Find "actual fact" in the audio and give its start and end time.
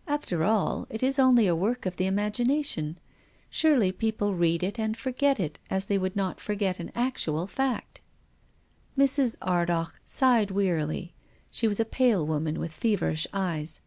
6.94-8.00